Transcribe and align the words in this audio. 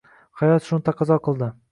Hayot 0.39 0.65
shuni 0.69 0.85
taqozo 0.87 1.17
qildi. 1.29 1.51